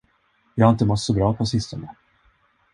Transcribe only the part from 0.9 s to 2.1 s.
så bra på sistone.